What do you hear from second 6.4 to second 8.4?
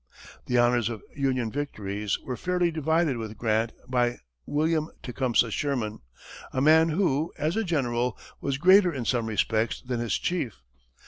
a man who, as a general,